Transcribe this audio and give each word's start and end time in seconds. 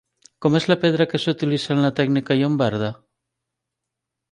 Com 0.45 0.55
és 0.59 0.63
la 0.71 0.77
pedra 0.85 1.07
que 1.11 1.21
s'utilitza 1.25 1.77
en 1.77 1.85
la 1.87 1.93
tècnica 2.01 2.39
llombarda? 2.41 2.93